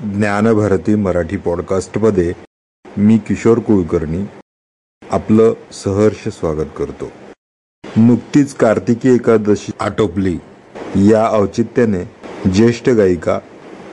ज्ञानभारती 0.00 0.94
मराठी 0.94 1.36
पॉडकास्टमध्ये 1.36 2.32
मी 2.96 3.18
किशोर 3.18 3.58
कुलकर्णी 3.58 4.24
आपलं 5.10 5.52
सहर्ष 5.72 6.28
स्वागत 6.28 6.68
करतो. 6.76 7.12
नुकतीच 7.96 8.54
कार्तिकी 8.54 9.08
एकादशी 9.08 9.72
आटोपली. 9.80 10.38
या 10.96 11.28
औचित्याने 11.30 12.02
ज्येष्ठ 12.50 12.88
गायिका 12.88 13.38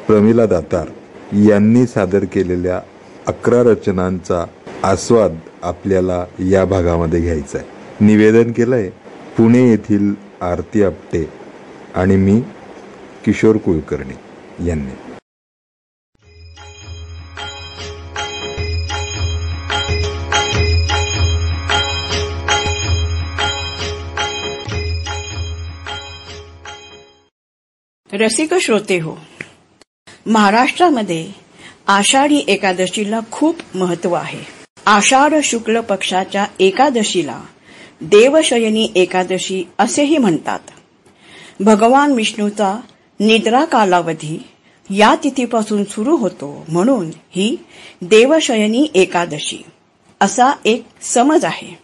प्रमिला 0.08 0.46
दातार 0.46 0.88
यांनी 1.34 1.85
सादर 1.87 2.26
केलेल्या 2.26 2.81
अकरा 3.28 3.62
रचनांचा 3.63 4.46
आस्वाद 4.83 5.38
आपल्याला 5.62 6.26
या 6.40 6.65
भागामध्ये 6.65 7.20
घ्यायचा 7.20 7.58
आहे. 7.58 7.67
निवेदन 8.06 8.51
केलंय 8.51 8.90
पुणे 9.38 9.70
येथील 9.70 10.13
आरती 10.42 10.83
आपटे 10.83 11.29
आणि 11.96 12.15
मी 12.15 12.42
किशोर 13.26 13.58
कुलकर्णी 13.58 14.67
यांनी. 14.70 15.03
रसिक 28.13 28.53
श्रोते 28.53 28.99
हो 28.99 29.16
महाराष्ट्रामध्ये 30.26 31.27
आषाढी 31.88 32.44
एकादशीला 32.48 33.20
खूप 33.31 33.55
महत्त्व 33.76 34.13
आहे. 34.13 34.40
आषाढ 34.85 35.34
शुक्ल 35.44 35.80
पक्षाच्या 35.80 36.45
एकादशीला 36.59 37.41
देवशयनी 38.02 38.90
एकादशी 38.95 39.63
असेही 39.77 40.18
म्हणतात. 40.18 40.59
भगवान 41.59 42.12
विष्णूचा 42.12 42.80
निद्रा 43.20 43.66
कालावधी 43.66 44.43
या 44.90 45.16
तिथीपासून 45.23 45.84
सुरू 45.84 46.16
होतो 46.16 46.66
म्हणून 46.70 47.09
ही 47.32 47.55
देवशयनी 48.02 48.88
एकादशी 48.95 49.62
असा 50.21 50.51
एक 50.66 50.84
समज 51.01 51.45
आहे. 51.45 51.77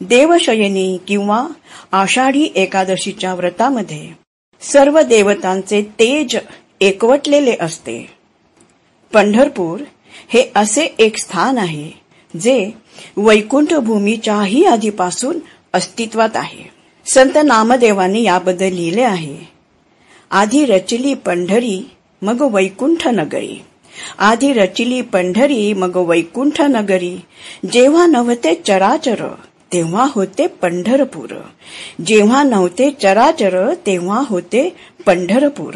देवशयनी 0.00 0.98
किंवा 1.08 1.46
आषाढी 1.92 2.48
एकादशीच्या 2.54 3.34
व्रतामध्ये 3.34 4.21
सर्व 4.62 5.00
देवतांचे 5.00 5.82
तेज 5.82 6.36
एकवटलेले 6.80 7.56
असते. 7.60 8.10
पंढरपूर 9.12 9.80
हे 10.28 10.52
असे 10.54 10.94
एक 10.98 11.18
स्थान 11.18 11.58
आहे 11.58 11.90
जे 12.40 12.70
वैकुंठ 13.16 13.74
भूमीच्याही 13.74 14.64
आधीपासून 14.64 15.38
अस्तित्वात 15.72 16.28
आहे. 16.34 16.64
संत 17.06 17.38
नामदेवांनी 17.44 18.22
याबद्दल 18.22 18.72
लिहिले 18.72 19.02
आहे. 19.02 19.36
आधी 20.30 20.64
रचली 20.64 21.14
पंढरी 21.14 21.90
मग 22.22 22.54
वैकुंठ 22.54 23.08
नगरी. 23.08 23.62
आधी 24.18 24.52
रचिली 24.52 25.00
पंढरी 25.02 25.72
मग 25.72 25.96
वैकुंठ 25.96 26.60
नगरी. 26.60 27.16
जेव्हा 27.72 28.06
नव्हते 28.06 28.54
चराचर. 28.54 29.34
तेव्हा 29.72 30.06
होते 30.10 30.46
पंढरपूर. 30.46 31.30
जेव्हा 32.06 32.42
नव्हते 32.42 32.90
चराचर 33.02 33.74
तेव्हा 33.86 34.22
होते 34.28 34.76
पंढरपूर. 35.06 35.74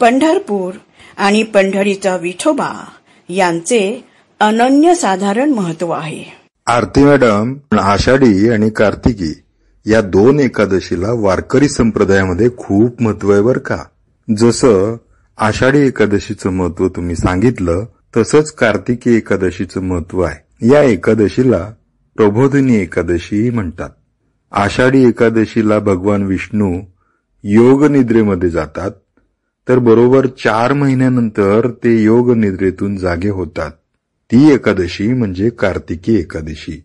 पंढरपूर 0.00 0.72
आणि 1.16 1.42
पंढरीचा 1.42 2.16
विठोबा 2.16 2.84
यांचे 3.28 4.04
अनन्य 4.40 4.94
साधारण 4.94 5.50
महत्त्व 5.50 5.90
आहे. 5.90 6.24
आरती 6.66 7.04
मॅडम 7.04 7.54
आषाढी 7.80 8.48
आणि 8.48 8.70
कार्तिकी 8.70 9.42
या 9.90 10.00
दोन 10.00 10.40
एकादशीला 10.40 11.12
वारकरी 11.12 11.68
संप्रदायामध्ये 11.68 12.48
खूप 12.56 13.02
महत्त्व 13.02 13.32
आहे 13.32 13.42
बर 13.42 13.58
का. 13.58 13.78
जसं 14.36 14.96
आषाढी 15.38 15.86
एकादशीचं 15.86 16.50
महत्त्व 16.50 16.88
तुम्ही 16.88 17.16
सांगितलं 17.16 17.84
तसंच 18.16 18.50
कार्तिकी 18.52 19.16
एकादशीचं 19.16 19.80
महत्त्व 19.80 20.20
आहे. 20.20 20.68
या 20.72 20.82
एकादशीला 20.82 21.70
प्रबोधिनी 22.16 22.76
एकादशीही 22.76 23.50
म्हणतात. 23.50 23.90
आषाढी 24.52 25.04
एकादशीला 25.04 25.78
भगवान 25.78 26.22
विष्णू 26.22 26.80
योग 27.44 27.84
निद्रेमध्ये 27.84 28.50
जातात. 28.50 28.90
तर 29.68 29.78
बरोबर 29.78 30.26
चार 30.26 30.72
महिन्यानंतर 30.72 31.70
ते 31.70 32.02
योग 32.02 32.32
निद्रेतून 32.32 32.96
जागे 32.96 33.28
होतात. 33.28 33.70
ती 34.32 34.50
एकादशी 34.50 35.12
म्हणजे 35.12 35.50
कार्तिकी 35.50 36.14
एकादशी. 36.14 36.84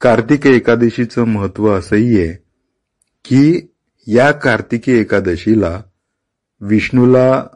कार्तिकी 0.00 0.48
एकादशीचं 0.48 1.24
महत्त्व 1.24 1.70
असंही 1.70 2.20
आहे 2.20 2.32
की 3.24 3.72
या 4.06 4.32
कार्तिकी 4.32 4.92
एकादशीला 4.92 5.82
विष्णूला 6.60 7.46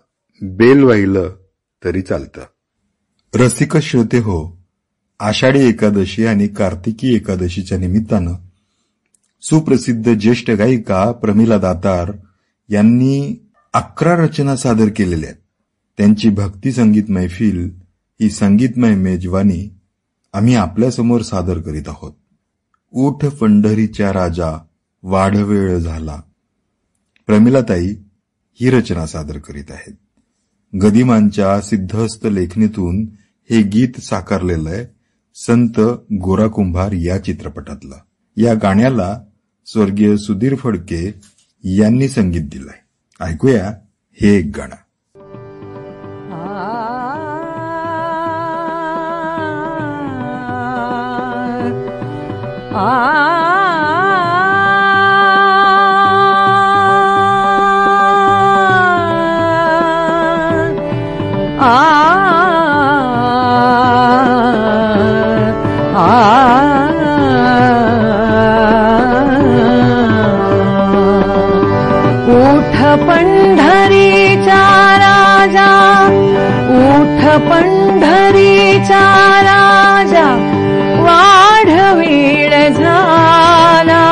बेल 0.43 0.83
वाहिलं 0.83 1.37
तरी 1.85 2.03
चालतं. 2.03 2.41
रसिक 3.35 3.77
श्रोते 3.77 4.19
हो 4.19 4.58
आषाढी 5.21 5.69
एकादशी 5.69 6.27
आणि 6.27 6.49
कार्तिकी 6.49 7.15
एकादशीच्या 7.15 7.79
निमित्तानं 7.79 8.35
सुप्रसिद्ध 9.43 10.15
ज्येष्ठ 10.15 10.51
गायिका 10.51 11.13
प्रमिला 11.13 11.59
दातार 11.59 12.13
यांनी 12.69 13.47
अकरा 13.73 14.17
रचना 14.17 14.57
सादर 14.57 14.89
केलेल्या 14.97 15.31
आहेत. 15.31 15.41
त्यांची 15.99 16.29
भक्ती 16.29 16.73
संगीत 16.73 17.03
मैफिल 17.09 17.71
ही 18.21 18.31
संगीतमय 18.31 18.95
मेजवानी 18.95 19.79
आम्ही 20.33 20.55
आपल्यासमोर 20.55 21.23
सादर 21.23 21.59
करीत 21.59 21.89
आहोत. 21.89 22.13
ऊठ 22.93 23.25
पंढरीच्या 23.25 24.13
राजा 24.13 24.65
वाढवेळ 25.03 25.79
झाला. 25.79 26.21
प्रमिलाताई 27.27 27.95
ही 28.55 28.71
रचना 28.71 29.07
सादर 29.07 29.39
करीत 29.39 29.71
आहेत. 29.71 29.95
गदिमांच्या 30.83 31.61
सिद्धहस्त 31.61 32.27
लेखणीतून 32.33 33.07
हे 33.51 33.63
गीत 33.63 34.01
साकारलेलं 34.01 34.71
आहे. 34.71 34.98
संत 35.47 35.81
गोरा 36.13 36.47
कुंभार 36.47 36.93
या 36.93 37.19
चित्रपटातला. 37.19 37.97
या 38.37 38.55
गाण्याला 38.55 39.21
स्वर्गीय 39.67 40.17
सुधीर 40.17 40.55
फडके 40.55 41.15
यांनी 41.65 42.09
संगीत 42.09 42.43
दिलंय. 42.43 42.79
ऐकूया 43.25 43.75
हे 44.13 44.35
एक 44.37 44.53
गाणं. 44.57 44.75
आ 52.75 53.48
पंढरीचा 77.39 79.03
राजा 79.43 80.29
वाढवीळ 81.01 82.69
झाला. 82.69 84.05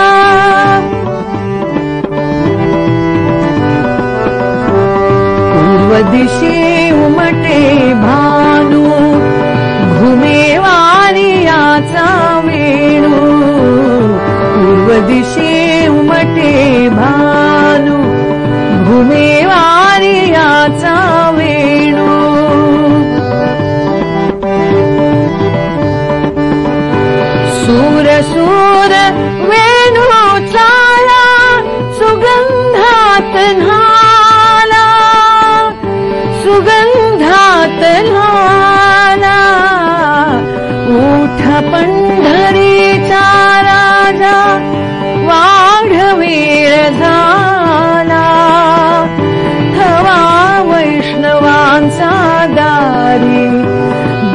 पूर्व 5.52 6.10
दिशे 6.10 6.67
ಕಟ್ಟೇ 16.36 16.67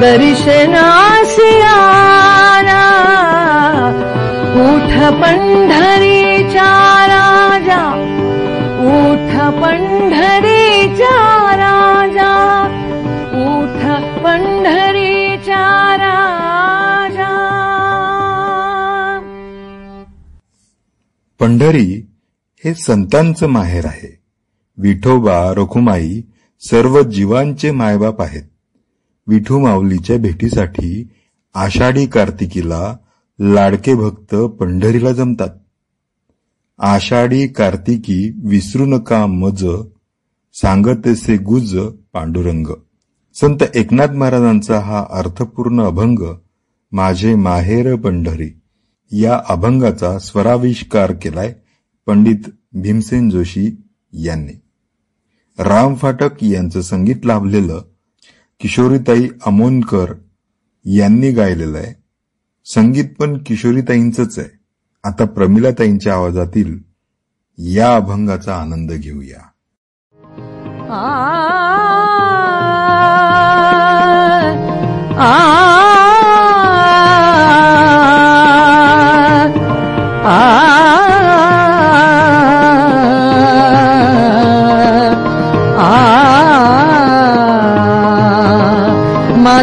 दर्शनासिया 0.03 0.43
उठ 4.55 5.13
पंढरीच्या 5.13 6.71
राजा 7.07 7.83
उठ 8.79 9.53
पंढरीच्या 9.61 11.11
राजा 11.55 12.63
उठ 13.33 13.85
पंढरीच्या 14.23 15.95
राजा. 15.97 17.31
पंढरी 21.39 22.11
हे 22.65 22.73
संतांचं 22.73 23.47
माहेर 23.47 23.85
आहे. 23.85 24.19
विठोबा 24.77 25.53
रखुमाई 25.57 26.21
सर्व 26.61 27.01
जीवांचे 27.01 27.71
मायबाप 27.71 28.21
आहेत. 28.21 28.52
विठू 29.27 29.59
माऊलीच्या 29.59 30.17
भेटीसाठी 30.17 31.07
आषाढी 31.53 32.05
कार्तिकीला 32.05 32.97
लाडके 33.39 33.95
भक्त 33.95 34.35
पंढरीला 34.35 35.11
जमतात. 35.11 35.49
आषाढी 36.79 37.47
कार्तिकी 37.47 38.31
विसरू 38.43 38.85
नका 38.85 39.25
मज 39.25 39.65
सांगतसे 40.53 41.37
गुज 41.37 41.77
पांडुरंग. 42.13 42.67
संत 43.33 43.63
एकनाथ 43.75 44.07
महाराजांचा 44.07 44.79
हा 44.79 45.05
अर्थपूर्ण 45.11 45.81
अभंग 45.81 46.19
माझे 46.91 47.35
माहेर 47.35 47.95
पंढरी. 47.95 48.59
या 49.11 49.41
अभंगाचा 49.49 50.19
स्वराविष्कार 50.19 51.11
केलाय 51.11 51.53
पंडित 52.05 52.49
भीमसेन 52.73 53.29
जोशी 53.29 53.75
यांनी. 54.13 54.61
राम 55.57 55.95
फाटक 55.95 56.43
यांचं 56.43 56.81
संगीत 56.81 57.25
लाभलेलं 57.25 57.81
किशोरीताई 58.63 59.27
अमोनकर 59.45 60.13
यांनी 60.85 61.31
गायलेलं 61.31 61.77
आहे. 61.77 62.03
संगीत 62.65 63.05
पण 63.19 63.37
किशोरीताईंचंच 63.45 64.39
आहे. 64.39 64.59
आता 65.03 65.25
प्रमिलाताईंच्या 65.25 66.13
आवाजातील 66.13 66.79
या 67.57 67.95
अभंगाचा 67.95 68.55
आनंद 68.55 68.91
घेऊया. 68.91 69.39
आ 70.89 71.19
आ 75.17 75.92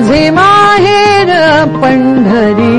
माझे 0.01 0.29
माहेर 0.31 1.31
पंढरी 1.81 2.77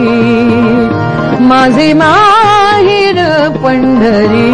माझे 1.48 1.92
माहेर 1.94 3.18
पंढरी 3.64 4.48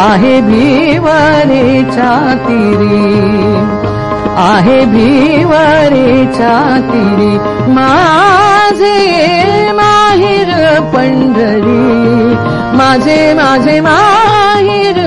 आहे 0.00 0.34
भीवरेच्या 0.48 2.10
तिरी 2.44 3.00
आहे 4.42 4.84
भीवरेच्या 4.92 6.54
तिरी 6.90 7.32
माझे 7.74 8.92
माहेर 9.80 10.52
पंढरी 10.94 11.80
माझे 12.78 13.18
माझे 13.34 13.80
माहेर 13.80 15.00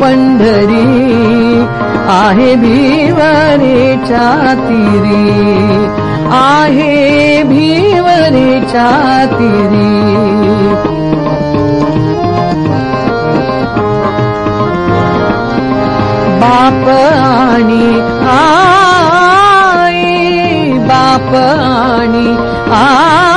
पंढरी 0.00 1.64
आहे 2.10 2.54
भिवरेच्या 2.54 4.54
तिरी 4.58 5.86
आहे 6.32 7.42
भिवरेच्या 7.42 8.90
तिरी. 9.32 9.86
बाप 16.40 16.88
आणि 16.88 18.00
आई 18.34 20.72
बाप 20.78 21.34
आणि 21.34 22.36
आई. 22.72 23.27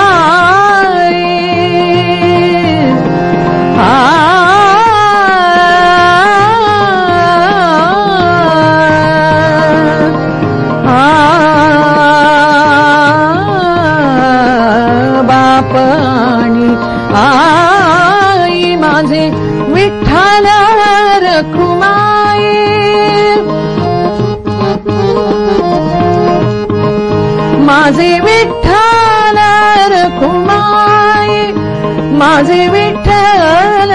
माझे 32.42 32.68
विठ्ठल 32.74 33.92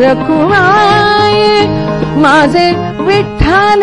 रखुमाई 0.00 1.40
माझे 2.22 2.64
विठ्ठल 3.06 3.82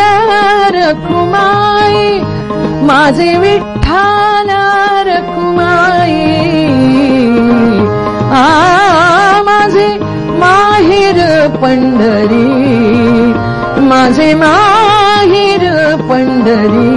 रखुमाई 0.76 2.00
माझे 2.88 3.30
विठ्ठल 3.44 4.50
रखुमाई. 5.10 6.18
आ 8.40 8.42
माझे 9.50 9.88
माहेर 10.42 11.20
पंढरी 11.62 12.44
माझे 13.90 14.34
माहेर 14.44 15.66
पंढरी 16.10 16.92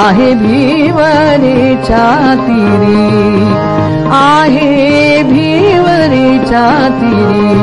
आहे 0.00 0.32
भिवरेच्या 0.42 1.78
छातीरी 1.88 3.79
आहे 4.12 5.22
भिवरेच्या 5.22 6.62
तीरी 7.00 7.58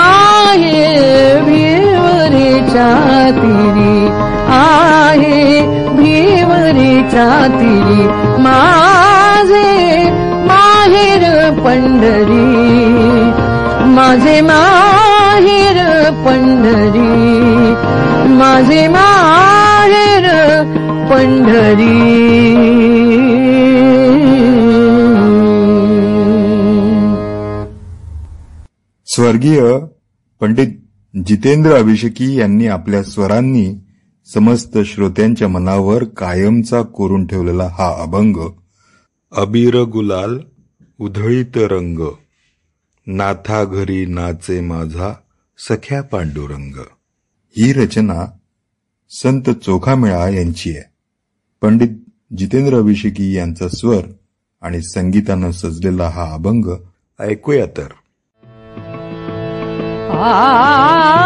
आहे 0.00 1.40
भिवरेच्या 1.46 2.90
तीरी 3.38 4.06
आहे 4.58 5.60
भिवरेच्या 5.96 7.28
तीरी 7.54 8.06
माझे 8.42 10.04
माहेर 10.46 11.24
पंढरी 11.60 12.46
माझे 13.96 14.40
माहेर 14.40 15.78
पंढरी 16.26 17.74
माझे 18.38 18.86
माहेर 18.88 20.28
पंढरी. 21.10 22.99
स्वर्गीय 29.20 29.62
पंडित 30.40 30.68
जितेंद्र 31.26 31.72
अभिषेकी 31.72 32.38
यांनी 32.38 32.66
आपल्या 32.66 33.02
स्वरांनी 33.02 33.74
समस्त 34.34 34.78
श्रोत्यांच्या 34.78 35.48
मनावर 35.48 36.04
कायमचा 36.04 36.82
कोरून 36.82 37.26
ठेवलेला 37.26 37.64
हा 37.64 38.02
अभंग 38.02 38.36
अबीर 39.32 39.82
गुलाल 39.82 40.40
उधळीत 41.00 41.56
रंग 41.56 41.98
नाथा 43.06 43.64
घरी 43.64 44.06
नाचे 44.06 44.60
माझा 44.60 45.12
सख्या 45.58 46.02
पांडुरंग. 46.02 46.74
ही 47.56 47.72
रचना 47.72 48.26
संत 49.10 49.50
चोखामेळा 49.50 50.28
यांची 50.28 50.70
आहे. 50.70 50.90
पंडित 51.62 52.10
जितेंद्र 52.38 52.78
अभिषेकी 52.78 53.36
यांचा 53.36 53.68
स्वर 53.68 54.02
आणि 54.62 54.82
संगीतानं 54.82 55.50
सजलेला 55.50 56.08
हा 56.08 56.34
अभंग 56.34 56.64
ऐकूया 57.20 57.66
तर. 57.66 57.88
गुलाल 60.10 61.20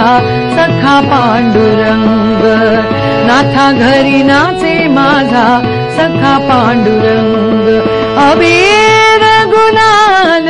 माझा 0.00 0.18
सखा 0.56 1.00
पांडुरंग. 1.00 2.42
नाथा 3.26 3.70
घरी 3.72 4.22
नाचे 4.22 4.88
माझा 4.88 5.46
सखा 5.96 6.38
पांडुरंग. 6.38 7.66
अबीर 8.30 9.24
गुलाल 9.54 10.48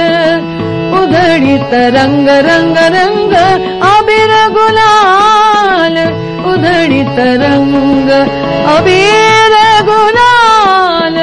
उधळीत 1.00 1.74
रंग 1.96 2.28
रंग 2.28 2.76
रंग. 2.96 3.34
अबीर 3.82 4.32
गुलाल 4.50 5.96
उधळीत 6.52 7.18
रंग. 7.18 8.10
अबीर 8.76 9.56
गुलाल 9.90 11.18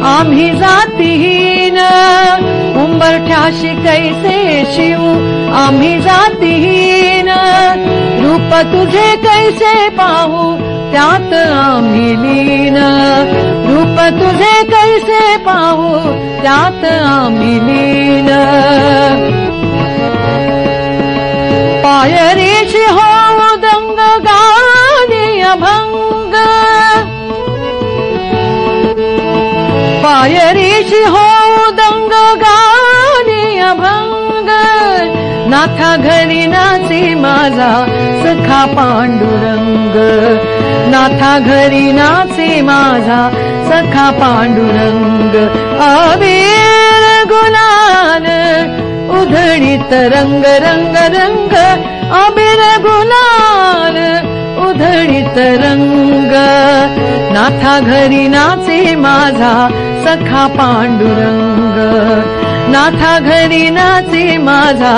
आम्ही 0.07 0.49
जातीन 0.59 1.77
कैसे 3.01 4.65
शिव? 4.75 4.99
आम्ही 5.53 5.99
जातीहीन 5.99 7.29
रूप 8.23 8.53
तुझे 8.53 9.15
कैसे 9.15 9.89
पाहू? 9.89 10.57
त्यात 10.91 11.33
आम्ही 11.47 12.15
लीन. 12.15 12.77
रूप 13.69 14.21
तुझे 14.21 14.63
कैसे 14.63 15.37
पाहू? 15.37 15.99
त्यात 16.41 16.85
आम्ही 17.01 17.59
लीन. 17.59 18.27
पायरीची 21.83 22.85
हो 22.85 23.55
दंग 23.55 23.99
गाणी 23.99 25.41
अभंग. 25.41 26.33
पायरीची 30.03 31.03
हो 31.03 31.46
नाथा 35.49 35.95
घरी 35.95 36.45
नाचे 36.45 37.13
माझा 37.13 37.85
सखा 38.23 38.65
पांडुरंग. 38.65 39.95
नाथा 40.91 41.39
घरी 41.39 41.91
नाचे 41.91 42.61
माझा 42.61 43.29
सखा 43.69 44.09
पांडुरंग. 44.09 45.35
अबीर 45.79 47.23
गुलाल 47.27 48.25
उधळीत 49.09 49.93
रंग 49.93 50.43
रंग 50.45 50.95
रंग. 50.95 51.55
अबीर 52.11 52.63
गुलाल 52.79 53.97
उधळीत 54.67 55.37
रंग. 55.37 56.31
नाथा 57.33 57.79
घरी 57.79 58.27
नाचे 58.27 58.95
माझा 58.95 59.67
सखा 60.05 60.47
पांडुरंग. 60.47 61.67
नाथा 62.69 63.19
घरी 63.19 63.69
नाचे 63.69 64.37
माझा 64.37 64.93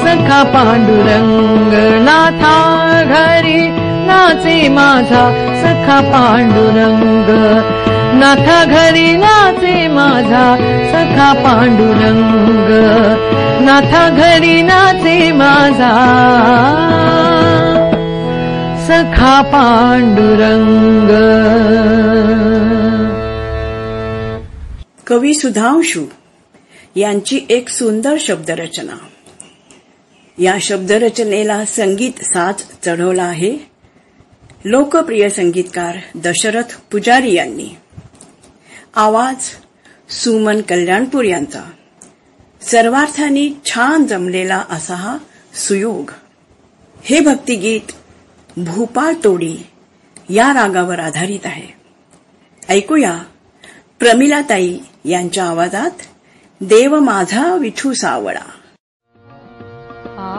सखा 0.00 0.42
पांडुरंग 0.42 1.72
नाथा 2.04 2.56
घरी. 3.04 3.68
नाचे 4.06 4.68
माझा 4.68 5.24
सखा 5.62 6.00
पांडुरंग. 6.00 7.28
नाथा 8.20 8.64
घरी 8.64 9.16
नाचे 9.16 9.88
माझा 9.88 10.56
सखा 10.88 11.32
पांडुरंग. 11.32 12.70
नाथा 13.64 14.08
घरी 14.08 14.62
नाचे 14.62 15.32
माझा 15.32 15.92
सखा 18.88 19.42
पांडुरंग. 19.42 21.10
कवी 25.06 25.34
सुधांशू 25.34 26.04
यांची 26.96 27.40
एक 27.50 27.68
सुंदर 27.68 28.14
शब्दरचना. 28.20 28.96
या 30.40 30.56
शब्दरचनेला 30.60 31.64
संगीत 31.64 32.12
साज 32.22 32.64
चढवला 32.84 33.22
आहे. 33.22 33.58
लोकप्रिय 34.64 35.28
संगीतकार 35.28 35.96
दशरथ 36.14 36.80
पुजारी 36.90 37.34
यांनी. 37.34 37.68
आवाज 38.94 39.36
सुमन 40.12 40.60
कल्याणपूर 40.60 41.24
यांचा. 41.24 41.70
सर्वार्थाने 42.62 43.60
छान 43.66 44.06
जमलेला 44.06 44.64
असा 44.70 44.94
हा 44.94 45.18
सुयोग. 45.54 46.10
हे 47.02 47.20
भक्तिगीत 47.20 47.92
भूपाळ 48.56 49.12
तोडी 49.24 49.56
या 50.30 50.52
रागावर 50.52 50.98
आधारित 50.98 51.46
आहे. 51.46 51.66
ऐकूया 52.68 53.22
प्रमिलाताई 53.98 54.78
यांच्या 55.04 55.44
आवाजात 55.44 56.02
देव 56.60 56.98
माझा 56.98 57.54
विठू 57.54 57.92
सावळा 57.92 58.50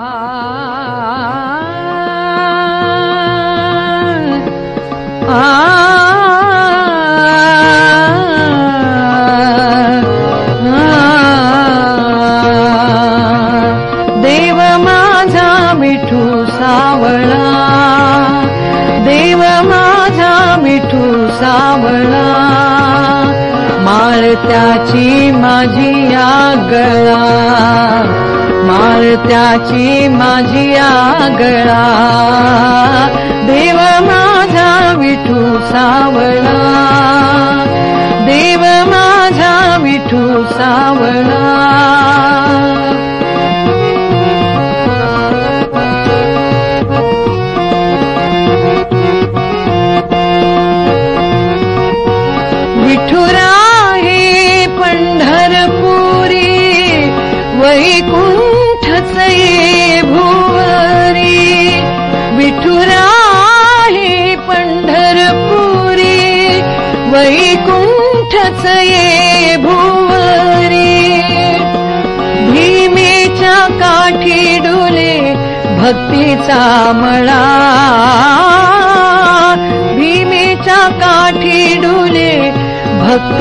देव 0.01 0.07
माझा 0.07 1.73
मिठू 15.73 16.45
सावळा. 16.45 17.81
देव 19.05 19.43
माझा 19.63 20.57
मिठू 20.61 21.27
सावळा. 21.27 22.51
माळ 23.79 24.33
त्याची 24.33 25.31
माझी 25.31 26.13
आगळा. 26.13 27.47
मारत्याची 28.67 30.07
माझी 30.07 30.75
आगळा. 30.75 31.81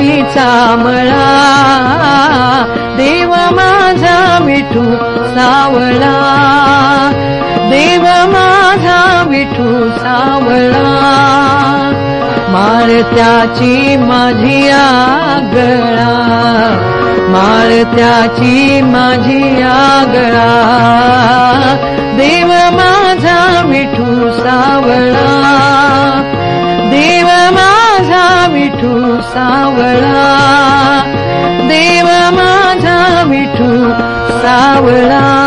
भक्तीचा 0.01 0.75
मळा. 0.77 1.27
देव 2.97 3.29
माझा 3.29 4.37
विठू 4.41 4.95
सावळा. 5.35 6.17
देव 7.69 8.01
माझा 8.05 9.25
विठू 9.29 9.89
सावळा. 9.89 10.97
मारत्याची 12.49 13.97
माझी 13.97 14.69
आगळा. 14.69 16.17
मारत्याची 17.29 18.81
माझी 18.81 19.61
आगळा. 19.61 20.47
देव 22.13 22.47
माझा 22.47 23.61
विठू 23.65 24.31
सावळा. 24.31 25.40
सावळा. 29.31 30.27
देव 31.61 32.05
माझा 32.35 33.23
विठू 33.23 33.89
सावळा. 34.41 35.37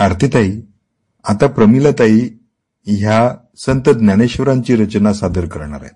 आरतीताई 0.00 0.60
आता 1.28 1.46
प्रमिलाताई 1.46 2.28
ह्या 2.86 3.34
संत 3.56 3.88
ज्ञानेश्वरांची 3.88 4.76
रचना 4.76 5.12
सादर 5.12 5.44
करणार 5.44 5.80
आहेत. 5.80 5.94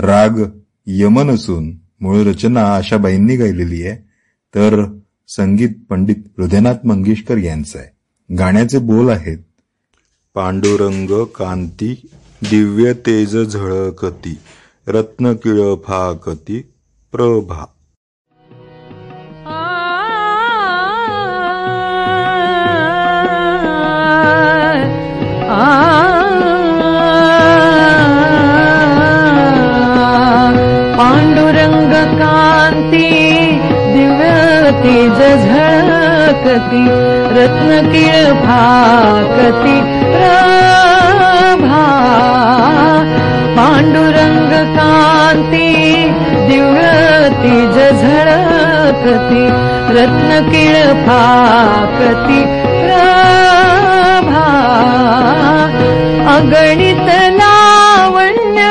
राग 0.00 0.30
यमन 0.86 1.30
असून 1.30 1.70
मूळ 2.00 2.18
रचना 2.18 2.76
आशाबाईंनी 2.76 3.36
गायलेली 3.36 3.86
आहे. 3.86 3.96
तर 4.54 4.98
संगीत 5.28 5.68
पंडित 5.90 6.16
हृदयनाथ 6.38 6.86
मंगेशकर 6.86 7.36
यांचं 7.36 7.78
आहे. 7.78 7.96
गाण्याचे 8.34 8.78
बोल 8.78 9.08
आहेत 9.08 9.38
पांडुरंग 10.36 11.24
कांती 11.24 12.08
दिव्य 12.42 12.92
तेज 12.92 13.36
झळकती 13.36 14.38
रत्नकिळ 14.88 15.74
फाकती 15.84 16.58
प्रभा. 17.12 17.64
पांडुरंग 30.98 31.92
कांती 32.18 33.08
दिव्य 33.94 34.70
तेज 34.84 35.22
झळकती 36.26 36.82
रत्नकिळ 37.36 38.32
भाकती 38.42 39.74
प्रभा 40.12 41.82
पांडुरंग 43.56 44.52
कांती 44.76 45.68
दिव्य 46.48 46.88
तेज 47.42 47.78
झळकती 48.00 49.44
रत्नकिळ 49.96 50.74
भाकती 51.06 52.42
प्रभा 52.82 54.44
अगणित 56.36 57.08
लावण्य 57.38 58.66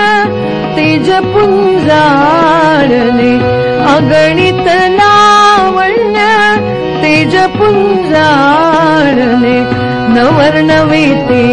तिज 0.76 1.12
पुंजाळले 1.34 3.34
अगणित 3.96 4.65
तेज 7.56 7.62
पुंजाळले 7.62 9.60
नवर्णविते 10.16 11.44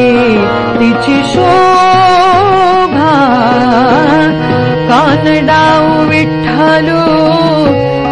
तिची 0.78 1.16
शोभा. 1.32 3.12
कानडाऊ 4.88 6.04
विठ्ठलू 6.08 7.04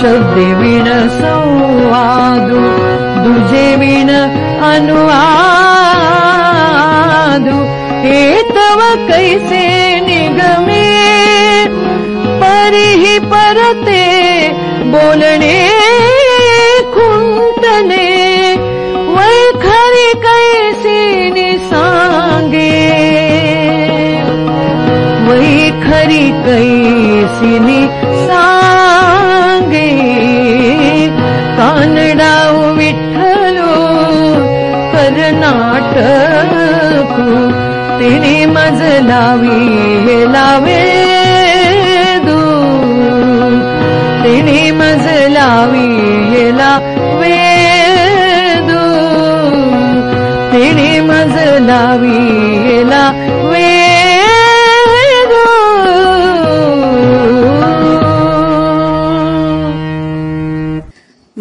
शब्दे 0.00 0.54
विण 0.54 0.84
संवादु 1.08 2.60
दुजे 3.24 3.76
विण 3.76 4.10
अनुवादु। 4.72 5.40
हे 8.04 8.42
तव 8.42 8.80
कैसे 9.08 9.79
कानडाऊ 31.58 32.56
विठ्ठलो 32.74 33.72
कर्नाटकू 34.92 35.66
तिने 37.98 38.46
मज 38.46 38.82
लावी 39.08 39.60
लावे 40.32 40.82
दू। 42.26 42.40
तिने 44.22 44.70
मज 44.72 45.06
लावी 45.36 45.88
लावे 46.52 47.38
दू। 48.68 48.82
तिने 50.52 51.00
मज 51.00 51.36
लावी 51.60 52.20
लावे 52.20 52.49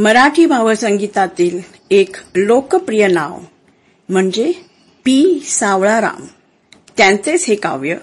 मराठी 0.10 0.46
भावसंगीतातील 0.46 1.60
एक 1.92 2.16
लोकप्रिय 2.36 3.08
नाव 3.08 3.40
म्हणजे 4.10 4.52
पी 5.06 5.40
सावळाराम. 5.48 6.26
त्यांचेच 6.98 7.46
हे 7.46 7.56
काव्य 7.56 7.98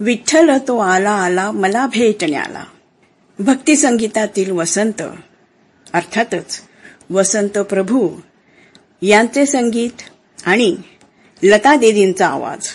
विठ्ठल 0.00 0.50
तो 0.68 0.78
आला 0.78 1.10
आला 1.10 1.50
मला 1.50 1.86
भेटण्याला 1.86 2.64
भक्तिसंगीतातील 3.38 4.50
वसंत 4.50 5.02
अर्थातच 5.94 6.60
वसंत 7.10 7.58
प्रभू 7.58 8.08
यांचे 9.02 9.46
संगीत 9.46 10.02
आणि 10.46 10.76
लता 11.42 11.76
देदींचा 11.76 12.26
आवाज. 12.26 12.68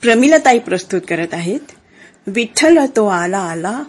प्रमिलताई 0.00 0.58
प्रस्तुत 0.58 1.00
करत 1.08 1.34
आहेत 1.34 1.72
विठ्ठल 2.26 2.78
तो 2.96 3.06
आला 3.06 3.38
आला 3.38 3.82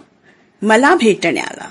मला 0.62 0.94
भेटण्याला 0.94 1.68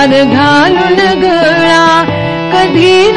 हार 0.00 0.08
घालून 0.08 0.98
गळा 1.22 2.04
कधी 2.52 3.10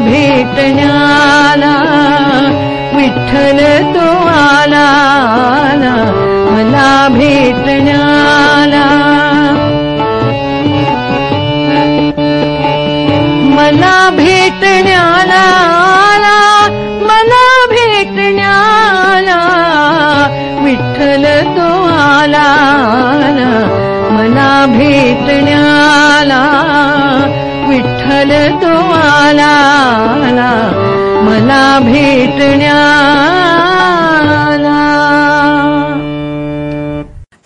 मला 0.00 0.97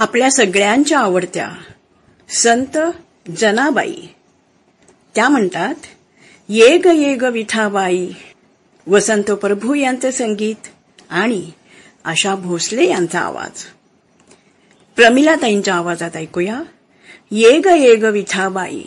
आपल्या 0.00 0.30
सगळ्यांच्या 0.30 0.98
आवडत्या 0.98 1.48
संत 2.28 2.78
जनाबाई. 3.36 3.94
त्या 5.14 5.28
म्हणतात 5.28 5.74
ये 6.48 6.78
ग 6.78 6.86
ये 6.86 7.14
ग 7.14 7.24
विठाबाई 7.24 8.10
वसंत 8.86 9.30
प्रभू 9.30 9.74
यांचं 9.74 10.10
संगीत 10.10 10.68
आणि 11.10 11.50
आशा 12.04 12.34
भोसले 12.34 12.88
यांचा 12.88 13.20
आवाज. 13.20 13.64
प्रमिलाताईंच्या 14.96 15.74
आवाजात 15.74 16.16
ऐकूया 16.16 16.62
ये 17.30 17.58
ग 17.58 17.66
ये 17.66 17.94
ग 17.96 18.04
विठाबाई 18.04 18.82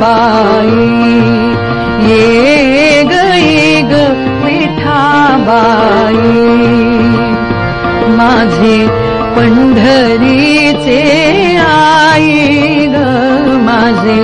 विठाबाई 0.00 0.84
ये 2.08 3.02
ग 3.04 3.14
ये 3.36 3.82
ग 3.90 3.94
विठाबाई 4.44 6.16
माझे 8.16 8.78
पंढरीचे 9.36 11.00
आई 11.66 12.86
ग 12.94 13.04
माझे 13.66 14.20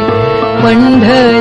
पंढरी 0.62 1.35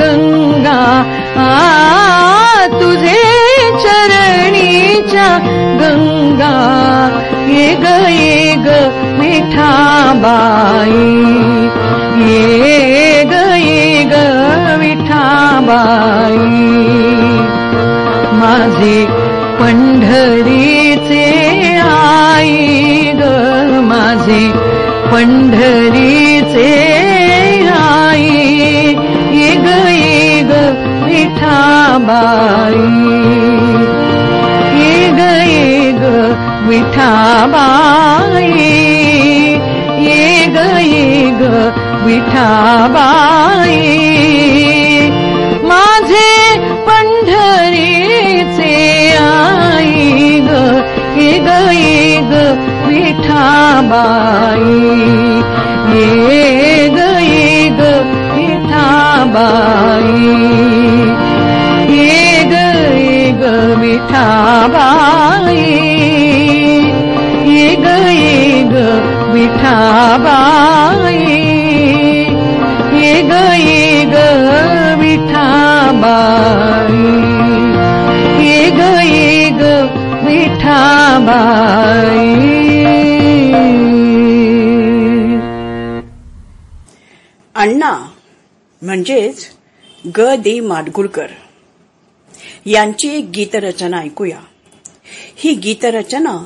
गंगा 0.00 0.80
आ 1.42 2.66
तुझे 2.72 3.22
चरणीच्या 3.84 5.28
गंगा 5.80 6.54
ये 7.48 7.74
ग 7.82 7.94
ये 8.10 8.54
ग 8.64 8.76
विठाबाई 9.20 10.92
ये 12.30 13.24
ग 13.30 13.42
ये 13.56 14.04
ग 14.12 14.14
विठाबाई 14.80 16.62
माझे 18.40 18.98
पंढरीचे 19.60 21.24
आई 21.80 23.12
ग 23.20 23.22
माझे 23.90 24.42
पंढरी 25.12 25.83
विठाबाई. 37.04 38.48
ये 40.06 40.46
ग 40.54 40.56
ये 40.80 41.30
ग 41.40 41.42
विठाबाई. 42.04 43.76
माझे 45.70 46.32
पंढरीचे 46.88 48.72
आई 49.20 50.40
ग 50.48 50.50
ये 51.20 51.32
ग 51.46 51.50
ये 51.74 52.00
ग 52.30 52.34
विठाबाई. 52.88 54.72
ये 55.94 56.88
ग 56.96 56.98
ये 57.22 57.68
ग 57.78 57.82
विठाबाई. 58.36 60.18
ये 62.00 62.24
ग 62.50 62.54
ये 62.98 63.22
ग 63.40 63.44
विठाबाई. 63.80 64.93
बाई 69.74 71.16
ये 73.00 73.22
ग 73.22 73.32
ये 73.58 74.04
ग 74.04 74.14
विठाबाई 75.00 76.94
ये 78.46 78.70
ग 78.70 78.80
ये 79.04 79.50
ग 79.50 79.62
विठाबाई 80.26 82.54
अण्णा 87.54 88.06
म्हणजेच 88.82 89.46
ग 90.18 90.34
दे 90.38 90.60
माडगुळकर. 90.60 91.26
यांची 92.66 93.08
एक 93.08 93.30
गीतरचना 93.34 93.96
ऐकूया. 93.96 94.38
ही 95.36 95.54
गीतरचना 95.54 96.44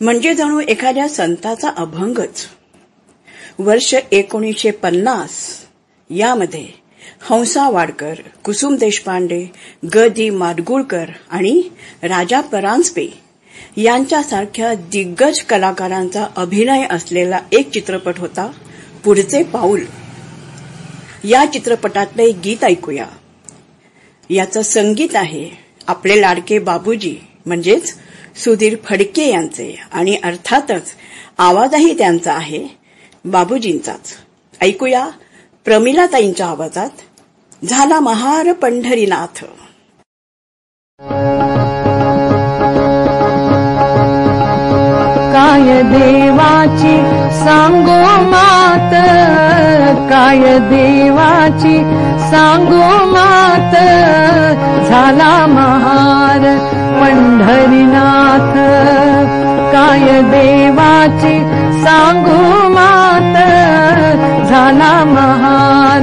म्हणजे 0.00 0.34
जणू 0.34 0.60
एखाद्या 0.60 1.08
संताचा 1.08 1.70
अभंगच. 1.76 2.46
वर्ष 3.58 3.94
एकोणीसशे 4.12 4.70
पन्नास. 4.70 5.30
यामध्ये 6.10 6.66
हंसा 7.20 7.68
वाडकर 7.70 8.14
कुसुम 8.44 8.76
देशपांडे 8.76 9.46
ग. 9.94 9.98
दी 9.98 10.30
माडगुळकर 10.30 11.04
आणि 11.30 11.62
राजा 12.02 12.40
परांजपे 12.40 13.06
यांच्यासारख्या 13.76 14.74
दिग्गज 14.74 15.40
कलाकारांचा 15.40 16.26
अभिनय 16.36 16.86
असलेला 16.90 17.38
एक 17.52 17.70
चित्रपट 17.70 18.18
होता 18.18 18.50
पुढचे 19.04 19.42
पाऊल. 19.42 19.84
या 21.24 21.44
चित्रपटातलं 21.52 22.22
एक 22.22 22.36
गीत 22.44 22.64
ऐकूया. 22.64 23.06
याचं 24.30 24.62
संगीत 24.62 25.16
आहे 25.16 25.50
आपले 25.86 26.20
लाडके 26.20 26.58
बाबूजी 26.58 27.16
म्हणजेच 27.46 27.94
सुधीर 28.36 28.76
फडके 28.84 29.28
यांचे. 29.28 29.80
आणि 29.92 30.16
अर्थातच 30.24 30.82
आवाजही 31.38 31.98
त्यांचा 31.98 32.32
आहे. 32.32 32.66
बाबूजींचाच. 33.24 34.12
ऐकूया 34.60 35.08
प्रमिलाताईंच्या 35.64 36.46
आवाजात. 36.46 36.90
झाला 37.64 38.00
महार 38.00 38.52
पंढरीनाथ. 38.52 39.44
देवाची 46.74 46.96
सांगो 47.44 48.00
मात 48.30 48.94
काय 50.10 50.58
देवाची 50.58 51.78
सांगो 52.30 52.88
मात 53.12 53.74
झाला 54.88 55.46
महार 55.48 56.40
पंढरीनाथ. 57.00 58.54
काय 59.72 60.22
देवाची 60.22 61.38
सांगो 61.84 62.68
मात 62.68 63.36
झाला 64.48 64.92
महार 65.04 66.02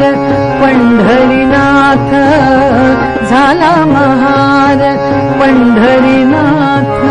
पंढरीनाथ. 0.61 2.11
झाला 3.29 3.75
महार 3.85 4.95
पंढरीनाथ. 5.41 7.01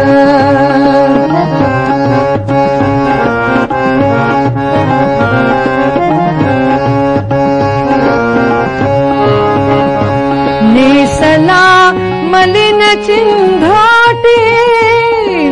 मलिन 12.32 12.80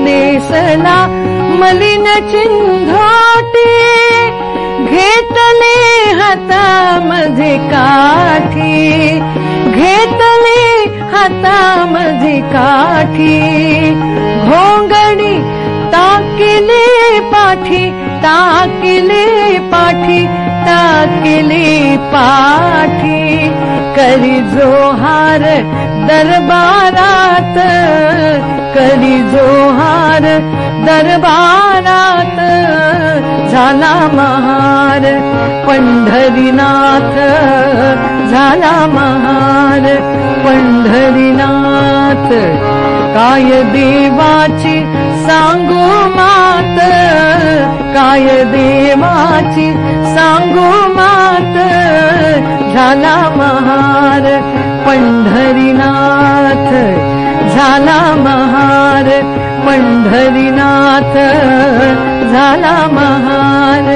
नेसला 0.04 0.96
मलिन 1.60 2.04
चिंधाटे 2.30 3.64
घेतले 4.90 5.74
हातामध्ये 6.20 7.56
काठी 7.72 9.18
घेतले 9.70 10.60
हातामध्ये 11.14 12.38
काठी 12.52 13.38
घोंगडी 14.44 15.34
ताकिले 15.94 16.84
पाठी 17.32 17.84
ताकिले 18.24 19.26
पाठी 19.72 20.24
ताकिले 20.66 21.66
पाठी 22.12 23.37
जोहार 23.96 25.42
दरबारात 26.08 27.56
करी 28.74 29.16
जोहार 29.32 30.24
दरबारात 30.86 32.38
झाला 33.50 33.94
महार 34.14 35.04
पंढरीनाथ 35.66 37.16
झाला 38.30 38.74
महार 38.94 39.86
पंढरीनाथ 40.44 42.30
काय 43.14 43.62
देवाची 43.72 44.76
सांगू 45.26 45.86
मात? 46.16 46.78
काय 47.94 48.44
देवाची 48.44 49.70
सांगू 50.14 50.68
मात? 50.94 51.56
झाला 52.74 53.16
महार 53.36 54.24
पंढरीनाथ 54.86 56.70
झाला 57.54 58.00
महार 58.24 59.08
पंढरीनाथ 59.66 61.14
झाला 62.32 62.76
महार 62.92 63.86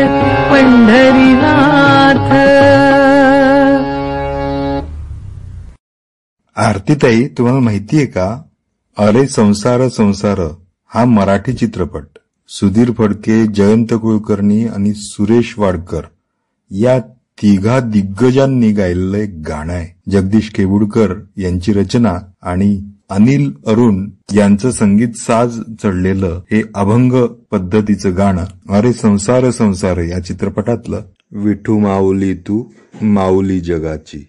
पंढरीनाथ. 0.50 2.30
आरतीताई 6.56 7.24
तुम्हाला 7.38 7.60
माहितीये 7.60 8.06
का? 8.06 8.28
अरे 8.98 9.26
संसार 9.26 9.88
संसार 9.88 10.40
हा 10.94 11.04
मराठी 11.04 11.52
चित्रपट. 11.52 12.02
सुधीर 12.48 12.90
फडके 12.98 13.46
जयंत 13.46 13.86
कुलकर्णी 13.92 14.64
आणि 14.64 14.92
सुरेश 14.94 15.54
वाडकर. 15.58 16.00
या 16.70 16.98
तिघा 17.42 17.80
दिग्गजांनी 17.80 18.72
गायलेलं 18.72 19.16
एक 19.16 19.42
गाणं 19.48 19.72
आहे. 19.72 20.10
जगदीश 20.10 20.48
केवुडकर 20.48 21.14
यांची 21.36 21.72
रचना 21.72 22.18
आणि 22.42 22.82
अनिल 23.10 23.52
अरुण 23.66 24.10
यांचं 24.34 24.70
संगीत 24.70 25.12
साज 25.16 25.60
चढलेलं 25.82 26.40
हे 26.50 26.62
अभंग 26.74 27.12
पद्धतीचं 27.50 28.16
गाणं. 28.16 28.44
अरे 28.70 28.92
संसार 28.92 29.50
संसार 29.50 29.96
या 29.96 30.20
चित्रपटातलं. 30.20 31.00
विठू 31.32 31.78
माऊली 31.78 32.34
तू 32.34 32.64
माऊली 33.02 33.60
जगाची. 33.60 34.28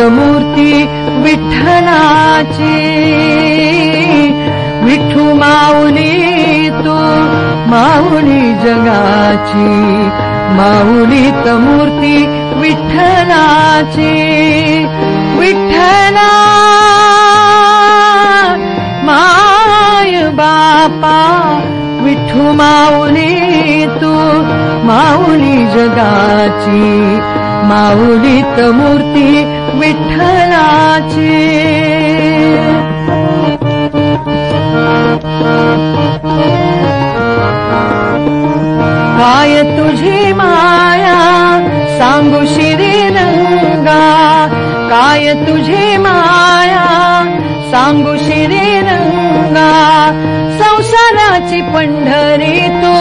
मूर्ती 0.00 0.86
विठ्ठलाची. 1.22 1.88
विठू 4.82 5.34
माऊली 5.34 6.68
तू 6.70 6.94
माऊली 7.70 8.54
जगाची. 8.54 9.88
माऊली 10.50 11.30
मूर्ती 11.46 12.26
विठ्ठलाची. 12.54 14.12
विठ्ठला 15.38 16.28
माय 19.04 20.28
बापा. 20.28 21.24
विठू 22.00 22.52
माऊली 22.52 23.86
तू 23.86 24.14
माऊली 24.86 25.66
जगाची. 25.66 27.18
माऊलीत 27.64 28.60
मूर्ती 28.60 29.44
विठ्ठलाची. 29.74 31.38
काय 39.18 39.62
तुझी 39.62 40.32
माया? 40.32 41.18
सांगू 41.98 42.46
शिरी 42.46 43.08
रंगा. 43.08 44.02
काय 44.90 45.34
तुझी 45.34 45.96
माया? 45.96 46.84
सांगू 47.70 48.16
शिरी 48.16 48.80
रंगा. 48.80 49.70
संसाराची 50.60 51.60
पंढरी 51.60 52.68
तू 52.68 52.94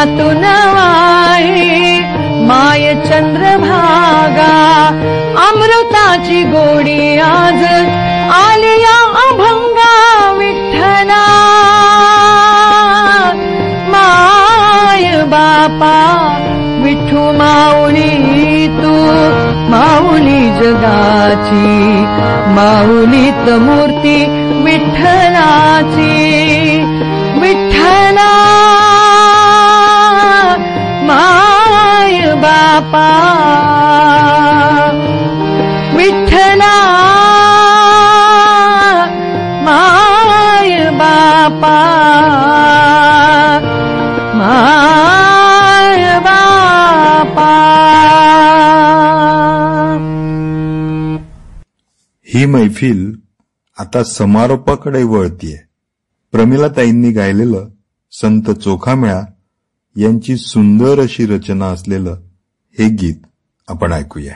डोळ्यातून 0.00 0.44
वाहे 0.74 1.98
माय 2.48 2.92
चंद्रभागा 3.04 4.52
अमृताची 5.46 6.42
गोडी 6.42 7.18
आज 7.18 7.64
आलिया 8.34 8.96
अभंगा 9.24 9.92
विठ्ठला. 10.38 11.24
माय 13.94 15.22
बापा 15.34 15.96
विठू 16.84 17.30
माऊली 17.38 18.66
तू 18.82 18.94
माऊली 19.70 20.40
जगाची 20.60 21.66
माऊलीत 22.56 23.50
मूर्ती 23.60 24.18
विठ्ठलाची. 24.64 26.16
विठ्ठला 27.40 28.49
ही 52.24 52.46
मैफिल 52.46 53.20
आता 53.78 54.02
समारोपाकडे 54.02 55.02
वळतीये. 55.02 55.56
प्रमिलाताईंनी 56.32 57.10
गायलेलं 57.10 57.68
संत 58.12 58.50
चोखामेळा 58.50 59.22
यांची 59.96 60.36
सुंदर 60.36 61.00
अशी 61.00 61.26
रचना 61.26 61.66
असलेलं 61.66 62.16
हे 62.78 62.88
गीत 62.88 63.16
आपण 63.68 63.92
ऐकूया. 63.92 64.34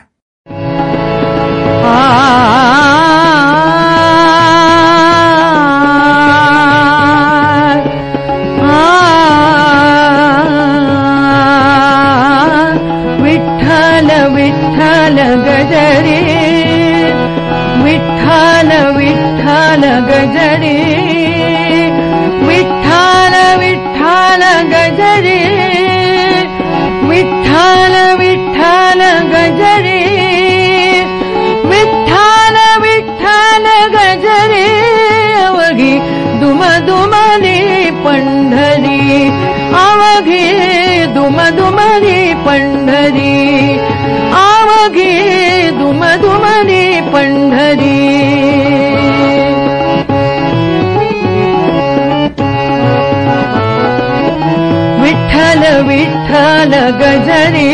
गजरे 57.00 57.68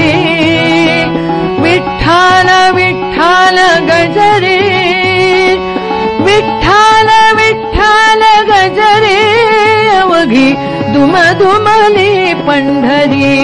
विठ्ठल 1.62 2.48
विठ्ठल 2.76 3.58
गजरे 3.90 4.58
विठ्ठल 6.26 7.10
विठ्ठल 7.38 8.22
गजरे 8.50 9.18
अवघी 10.00 10.48
दुम 10.94 11.16
दुमली 11.40 12.34
पंढरी. 12.46 13.39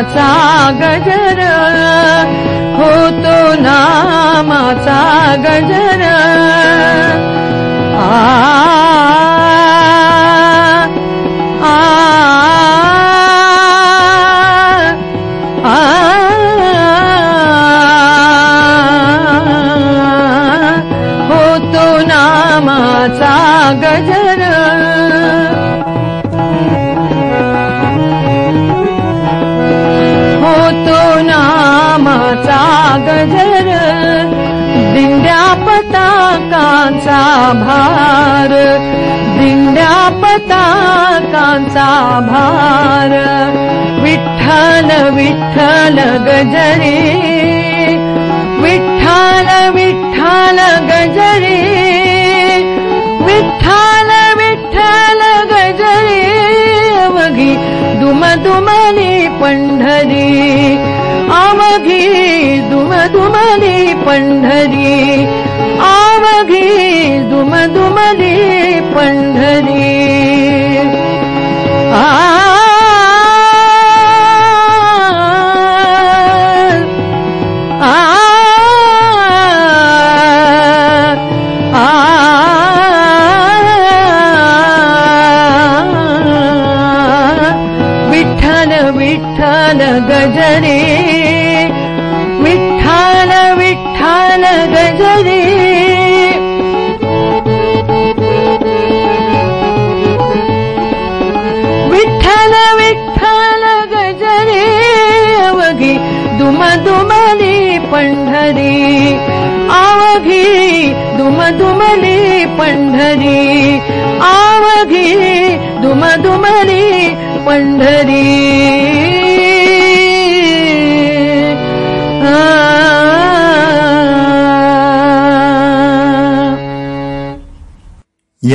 नामाचा 0.00 0.70
गजर. 0.80 1.40
होतो 2.76 3.36
नामाचा 3.60 5.00
गजर. 5.44 6.02
आ 7.96 8.18
आ 11.62 12.20
भार 37.60 38.52
दिंड्या 39.38 39.94
पताकांचा 40.22 41.88
भार 42.28 43.14
विठ्ठल 44.02 44.90
विठ्ठल 45.16 45.98
गजरे 46.26 46.98
विठ्ठल 48.62 49.48
विठ्ठल 49.74 50.58
गजरे 50.90 51.58
विठ्ठल 53.26 54.10
विठ्ठल 54.40 55.22
गजरे 55.52 56.22
अवघी 57.04 57.54
दुम 58.00 58.24
दुमली 58.44 59.26
पंढरी 59.40 60.26
अवघी 61.40 62.06
दुम 62.70 62.92
दुमली 63.12 63.92
पंढरी 64.06 65.26
अवघी 67.10 67.18
दुम 67.30 67.52
दुमली 67.74 68.34
पंढरी 68.94 69.79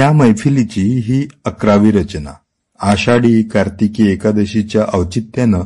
या 0.06 0.12
मैफिलीची 0.14 0.82
ही 1.06 1.20
अकरावी 1.46 1.92
रचना 1.92 2.32
आषाढी 2.80 3.42
कार्तिकी 3.44 4.08
एकादशीच्या 4.12 4.84
औचित्यानं 4.94 5.62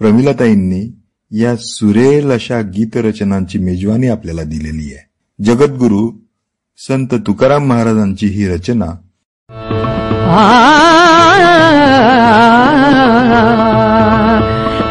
प्रमिलाताईंनी 0.00 0.82
या 1.30 1.54
सुरेल 1.60 2.30
अशा 2.32 2.60
गीतरचनांची 2.76 3.58
मेजवानी 3.58 4.08
आपल्याला 4.08 4.42
दिलेली 4.42 4.94
आहे 4.94 5.44
जगद्गुरु 5.44 6.08
संत 6.78 7.14
तुकाराम 7.26 7.66
महाराजांची 7.66 8.26
ही 8.26 8.48
रचना 8.48 8.90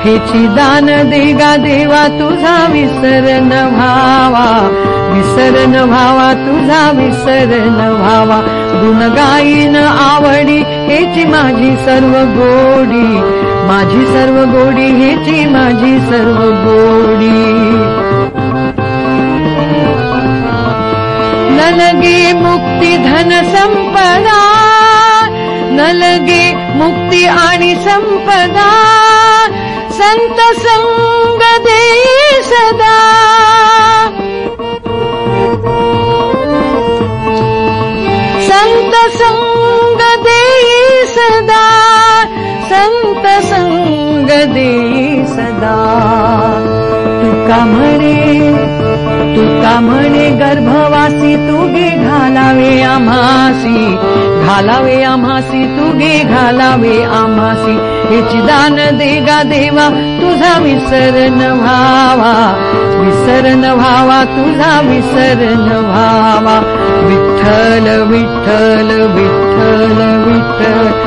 हेची 0.07 0.47
दान 0.47 0.85
देगा 0.85 1.55
देवा 1.55 2.07
तुझा 2.07 2.67
विसरण 2.69 3.47
व्हावा. 3.47 4.69
विसरण 5.11 5.89
व्हावा 5.89 6.33
तुझा 6.33 6.91
विसरण 6.91 7.91
व्हावा. 7.95 8.41
गुण 8.73 9.13
गाईन 9.13 9.75
आवडी 9.75 10.63
हेची 10.67 11.25
माझी 11.25 11.75
सर्व 11.75 12.13
गोडी. 12.15 13.19
माझी 13.67 14.05
सर्व 14.05 14.57
गोडी 14.57 14.87
हेची 14.87 15.45
माझी 15.45 15.99
सर्व 15.99 16.43
गोडी. 16.43 17.57
न 21.51 21.77
लगे 21.81 22.33
मुक्ती 22.33 22.97
धन 22.97 23.43
संपदा. 23.43 24.53
न 25.71 25.79
लगे 25.79 26.55
मुक्ती 26.55 27.25
आणि 27.25 27.75
संपदा. 27.75 29.03
सन्तसङ्गदे 29.99 31.83
सदा 32.49 32.95
सन्तसङ्गदे 39.07 40.41
सदा 41.15 41.63
सन्तसङ्गदे 42.71 44.69
सदा 45.35 45.75
तु 47.19 47.59
मने 47.73 48.17
तु 49.35 49.43
गर्भवासी 50.43 51.33
तु 51.47 51.57
गे 51.75 51.89
गाना 52.05 52.47
अमासी 52.95 53.79
घालावे 54.47 55.03
आम्हासी 55.03 55.65
तुगे 55.65 56.23
घालावे 56.23 57.03
आम्हासी. 57.03 57.71
हेची 58.15 58.41
दान 58.41 58.97
देगा 58.97 59.43
देवा 59.43 59.89
तुझा 59.89 60.59
विसरण 60.59 61.59
व्हावा. 61.59 62.53
विसरण 62.99 63.63
व्हावा 63.63 64.23
तुझा 64.23 64.81
विसरण 64.83 65.85
व्हावा. 65.85 66.59
विठ्ठल 67.03 68.01
विठ्ठल 68.01 69.01
विठ्ठल 69.01 70.23
विठ्ठल. 70.27 71.06